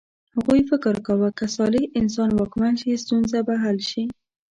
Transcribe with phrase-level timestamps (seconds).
[0.35, 4.03] هغوی فکر کاوه که صالح انسان واکمن شي ستونزه به حل شي.